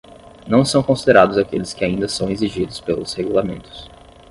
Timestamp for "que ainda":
1.75-2.07